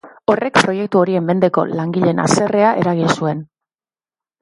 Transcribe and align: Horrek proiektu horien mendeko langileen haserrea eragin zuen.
Horrek 0.33 0.55
proiektu 0.67 1.01
horien 1.01 1.27
mendeko 1.27 1.67
langileen 1.81 2.25
haserrea 2.27 2.75
eragin 2.83 3.17
zuen. 3.19 3.49